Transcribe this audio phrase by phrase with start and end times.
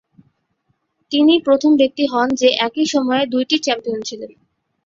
[1.11, 4.31] তিনি প্রথম ব্যক্তি হন যে একই সময়ে দুইটি চ্যাম্পিয়ন ছিলেন।